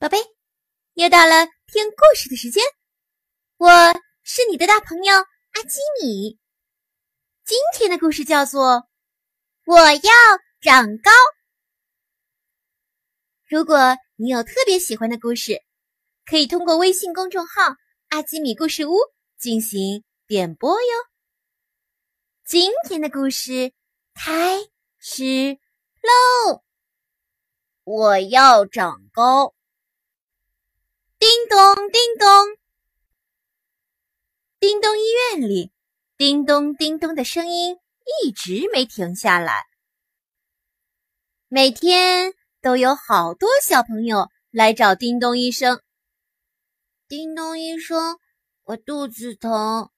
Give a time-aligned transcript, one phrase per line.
[0.00, 0.16] 宝贝，
[0.94, 2.62] 又到了听故事的时间，
[3.56, 3.68] 我
[4.22, 6.38] 是你的大朋友阿基米。
[7.44, 8.74] 今天的故事叫做
[9.64, 10.12] 《我要
[10.60, 11.10] 长高》。
[13.44, 15.60] 如果你有特别喜欢的故事，
[16.24, 17.74] 可以通过微信公众号
[18.10, 18.94] “阿基米故事屋”
[19.36, 20.88] 进行点播哟。
[22.46, 23.72] 今天的故事
[24.14, 24.60] 开
[25.00, 25.58] 始
[26.02, 26.62] 喽！
[27.82, 29.56] 我要长高。
[31.48, 32.56] 叮咚，叮咚，
[34.60, 34.98] 叮咚！
[34.98, 35.72] 医院里，
[36.18, 37.78] 叮咚叮咚的声音
[38.22, 39.64] 一直没停下来。
[41.48, 45.80] 每天都有好多小朋友来找叮咚医生。
[47.08, 48.18] 叮咚医生，
[48.64, 49.88] 我肚子疼。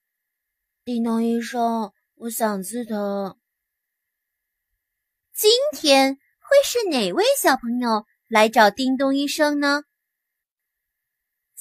[0.84, 3.36] 叮咚医生，我嗓子疼。
[5.34, 9.82] 今天会是哪位小朋友来找叮咚医生呢？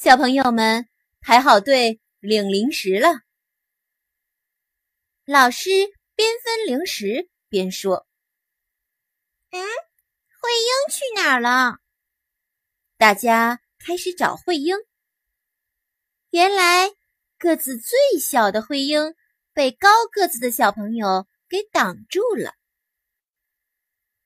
[0.02, 0.88] 小朋友们
[1.20, 3.10] 排好队领零食了。
[5.26, 5.70] 老师
[6.16, 8.08] 边分零食边说
[9.52, 11.80] ：“嗯，慧英去哪儿了？”
[12.96, 14.78] 大家开始找慧英。
[16.30, 16.90] 原来
[17.38, 19.16] 个子最小的慧英
[19.52, 22.54] 被高个子的小朋友给挡住了。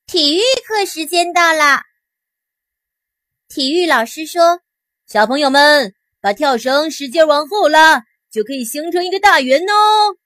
[0.05, 1.81] 体育课时间到了，
[3.47, 4.61] 体育老师说。
[5.05, 10.17] 小朋友们，把跳绳使劲往后拉，就可以形成一个大圆哦。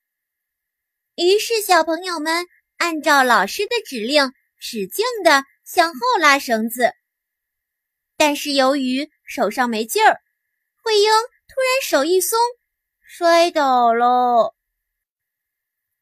[1.15, 2.45] 于是，小朋友们
[2.77, 6.93] 按照老师的指令，使劲的向后拉绳子。
[8.15, 10.21] 但是，由于手上没劲儿，
[10.83, 12.37] 慧英突然手一松，
[13.01, 14.55] 摔倒了。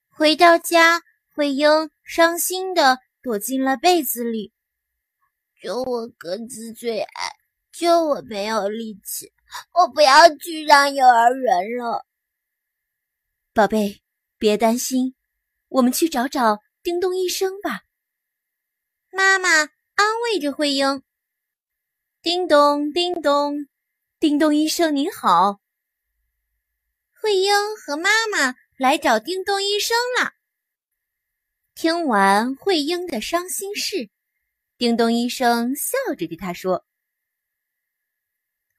[0.10, 1.02] 回到家，
[1.34, 4.54] 慧英伤心的躲进了被子里。
[5.62, 7.35] 就我个子最矮。
[7.78, 9.34] 就我没有力气，
[9.74, 12.06] 我不要去上幼儿园了。
[13.54, 14.02] 宝贝，
[14.38, 15.14] 别担心，
[15.68, 17.82] 我们去找找叮咚医生吧。
[19.12, 21.04] 妈妈安慰着慧英
[22.24, 23.68] ：“叮咚，叮咚，
[24.22, 25.60] 叮咚医生您好。”
[27.22, 30.32] 慧英和妈妈来找叮咚医生了。
[31.74, 34.10] 听完慧英的伤心事，
[34.78, 36.86] 叮咚医生笑着对她说。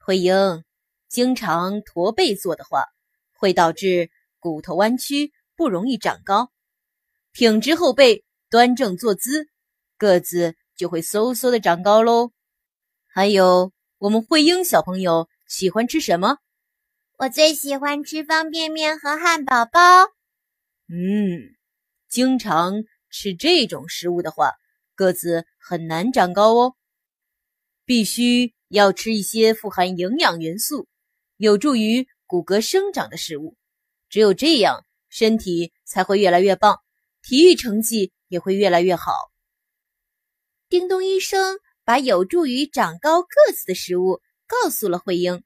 [0.07, 0.63] 慧英，
[1.09, 2.85] 经常驼背坐的话，
[3.33, 4.09] 会导致
[4.39, 6.49] 骨头弯曲，不容易长高。
[7.33, 9.49] 挺直后背，端正坐姿，
[9.97, 12.31] 个子就会嗖嗖的长高喽。
[13.05, 16.37] 还有，我们慧英小朋友喜欢吃什么？
[17.17, 20.05] 我最喜欢吃方便面和汉堡包。
[20.87, 21.57] 嗯，
[22.07, 24.53] 经常吃这种食物的话，
[24.95, 26.75] 个子很难长高哦。
[27.83, 28.53] 必须。
[28.69, 30.87] 要吃一些富含营养元素、
[31.37, 33.55] 有助于骨骼生长的食物，
[34.09, 36.81] 只有这样，身体才会越来越棒，
[37.21, 39.13] 体育成绩也会越来越好。
[40.67, 45.43] 叮咚医生把有助于长高个子的食物告诉了慧英：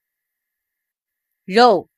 [1.46, 1.90] 肉、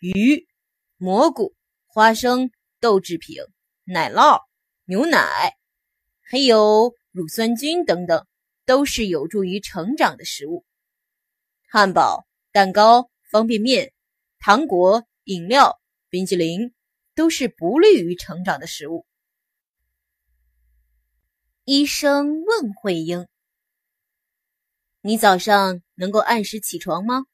[0.00, 0.48] 鱼、
[0.96, 1.54] 蘑菇、
[1.86, 2.50] 花生、
[2.80, 3.36] 豆制品、
[3.84, 4.40] 奶酪、
[4.84, 5.54] 牛奶，
[6.20, 8.26] 还有乳酸菌等等，
[8.66, 10.64] 都是有助于成长的食物。
[11.74, 13.94] 汉堡、蛋糕、方便面、
[14.38, 16.74] 糖果、饮料、冰淇淋，
[17.14, 19.06] 都是不利于成长的食物。
[21.64, 23.26] 医生问慧英
[25.00, 27.24] ：“你早上能够按时起床吗？”“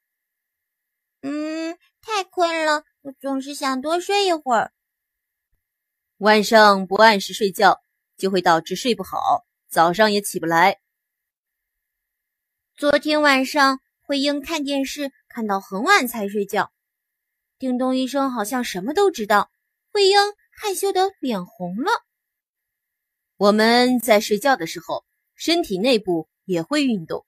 [1.23, 4.73] 嗯，太困了，我总是想多睡一会儿。
[6.19, 7.81] ”“晚上不按时睡觉，
[8.17, 10.79] 就会导致睡不好，早上也起不来。
[12.79, 16.73] ”“昨天晚上。”慧英看电视看到很晚才睡觉。
[17.59, 19.51] 叮咚医生好像什么都知道。
[19.93, 20.17] 慧英
[20.51, 21.91] 害羞的脸红了。
[23.37, 25.05] 我们在睡觉的时候，
[25.35, 27.27] 身体内部也会运动，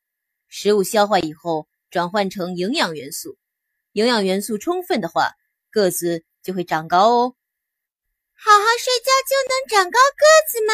[0.48, 3.36] 食物消化以后转换成营养元素。
[3.92, 5.32] 营养元素充分的话，
[5.70, 7.34] 个子就会长高哦。
[8.32, 10.72] 好好睡觉就能长高个子吗？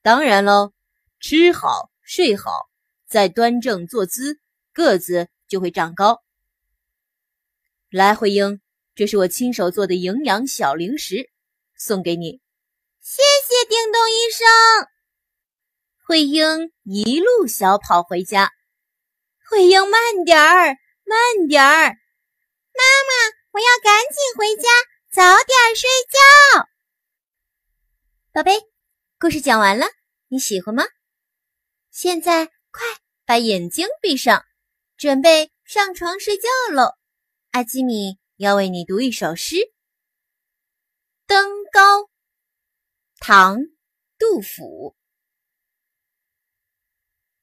[0.00, 0.72] 当然喽，
[1.20, 2.70] 吃好睡好，
[3.06, 4.40] 再端正坐姿。
[4.78, 6.22] 个子就会长高。
[7.90, 8.60] 来，慧英，
[8.94, 11.28] 这是我亲手做的营养小零食，
[11.76, 12.40] 送给你。
[13.00, 14.46] 谢谢叮咚医生。
[16.06, 18.52] 慧英一路小跑回家。
[19.50, 21.96] 慧英，慢点儿，慢点儿。
[22.72, 24.68] 妈妈，我要赶紧回家，
[25.10, 25.90] 早点睡
[26.54, 26.68] 觉。
[28.30, 28.60] 宝贝，
[29.18, 29.88] 故事讲完了，
[30.28, 30.84] 你喜欢吗？
[31.90, 32.86] 现在快
[33.26, 34.44] 把眼睛闭上。
[34.98, 36.96] 准备上床睡觉喽。
[37.52, 39.54] 阿基米要为你读一首诗，
[41.24, 42.00] 《登高》，
[43.20, 43.58] 唐·
[44.18, 44.96] 杜甫。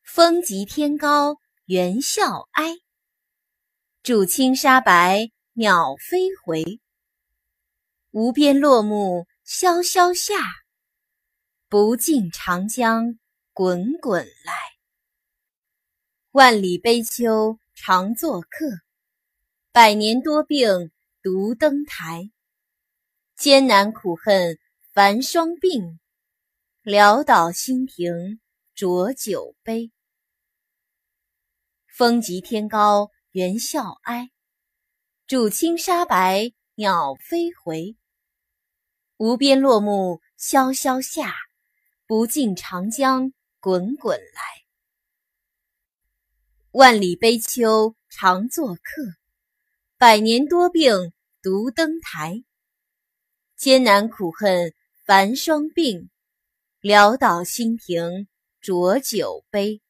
[0.03, 2.73] 风急天高猿啸哀，
[4.03, 6.81] 渚清沙白鸟飞回。
[8.11, 10.35] 无边落木萧萧下，
[11.69, 13.17] 不尽长江
[13.53, 14.74] 滚滚来。
[16.35, 18.65] 万里悲秋常作客，
[19.71, 20.91] 百年多病
[21.21, 22.29] 独登台。
[23.37, 24.59] 艰难苦恨
[24.91, 25.97] 繁霜鬓，
[26.83, 28.41] 潦倒新停
[28.73, 29.93] 浊酒杯。
[31.87, 34.29] 风急天高猿啸哀，
[35.29, 37.95] 渚清沙白鸟飞回。
[39.15, 41.33] 无边落木萧萧下，
[42.05, 44.54] 不尽长江滚滚来。
[46.77, 48.81] 万里悲秋常作客，
[49.97, 52.43] 百年多病独登台。
[53.55, 54.73] 艰难苦恨
[55.05, 56.09] 繁霜鬓，
[56.81, 58.27] 潦倒新停
[58.59, 59.81] 浊酒杯。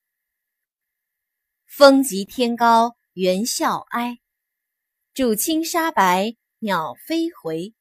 [1.65, 4.19] 风急天高猿啸哀，
[5.15, 7.73] 渚清沙白鸟飞回。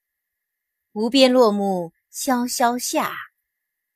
[0.92, 3.14] 无边落木萧萧下，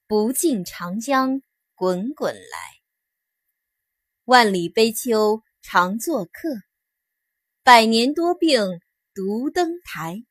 [0.07, 1.41] 不尽长江
[1.75, 2.78] 滚滚来。
[4.29, 6.51] 万里悲秋常作客，
[7.63, 8.61] 百年多病
[9.15, 10.23] 独登台。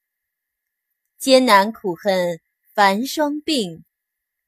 [1.17, 2.39] 艰难苦恨
[2.75, 3.83] 繁霜鬓，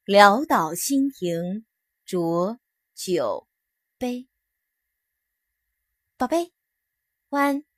[0.06, 1.66] 潦倒新停
[2.06, 2.60] 浊
[2.94, 3.48] 酒
[3.98, 4.30] 杯。
[6.16, 6.52] 宝贝，
[7.30, 7.69] 晚安。